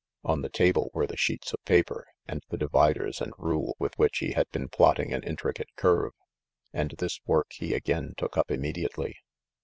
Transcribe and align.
On 0.23 0.41
the 0.41 0.49
table 0.49 0.89
were 0.95 1.05
the 1.05 1.15
sheets 1.15 1.53
of 1.53 1.63
paper 1.63 2.07
and 2.27 2.41
the 2.49 2.57
dividers 2.57 3.21
and 3.21 3.31
rule 3.37 3.75
with 3.77 3.95
which 3.99 4.17
he 4.17 4.31
had 4.31 4.49
been 4.49 4.67
plotting 4.67 5.13
an 5.13 5.21
intricate 5.21 5.69
curve, 5.75 6.13
and 6.73 6.95
this 6.97 7.19
work 7.27 7.51
he 7.51 7.75
again 7.75 8.15
took 8.17 8.35
up 8.35 8.49
immediately. 8.49 9.17